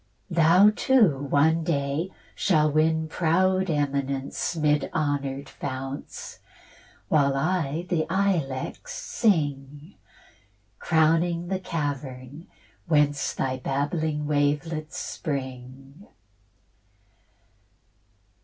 [0.31, 6.39] Thou too one day shalt win proud eminence 'Mid honour'd founts,
[7.07, 9.93] while I the ilex sing
[10.79, 12.47] Crowning the cavern,
[12.87, 16.07] whence Thy babbling wavelets spring.